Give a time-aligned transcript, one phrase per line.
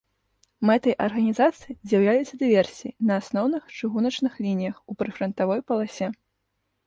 [0.67, 6.07] Мэтай арганізацыі з'яўляліся дыверсіі на асноўных чыгуначных лініях ў прыфрантавой паласе.